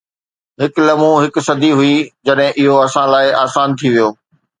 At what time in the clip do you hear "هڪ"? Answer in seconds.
0.61-0.73, 1.23-1.35